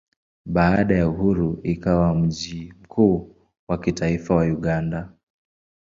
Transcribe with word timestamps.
Baada 0.45 0.95
ya 0.95 1.07
uhuru 1.09 1.59
ikawa 1.63 2.15
mji 2.15 2.73
mkuu 2.83 3.35
wa 3.67 3.77
kitaifa 3.77 4.35
wa 4.35 4.43
Uganda. 4.43 5.09